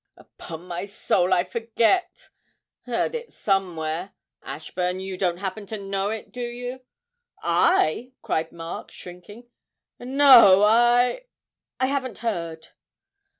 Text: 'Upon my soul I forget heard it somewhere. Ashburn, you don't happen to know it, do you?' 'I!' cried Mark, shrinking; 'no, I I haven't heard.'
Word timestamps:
'Upon 0.17 0.65
my 0.65 0.85
soul 0.85 1.31
I 1.31 1.43
forget 1.43 2.29
heard 2.87 3.13
it 3.13 3.31
somewhere. 3.31 4.13
Ashburn, 4.41 4.99
you 4.99 5.15
don't 5.15 5.37
happen 5.37 5.67
to 5.67 5.77
know 5.77 6.09
it, 6.09 6.31
do 6.31 6.41
you?' 6.41 6.79
'I!' 7.43 8.13
cried 8.23 8.51
Mark, 8.51 8.89
shrinking; 8.89 9.47
'no, 9.99 10.63
I 10.63 11.25
I 11.79 11.85
haven't 11.85 12.17
heard.' 12.25 12.69